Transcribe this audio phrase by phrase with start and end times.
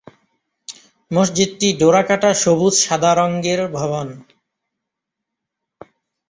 [1.11, 4.07] মসজিদটি ডোরাকাটা সবুজ-সাদা রঙের ভবন।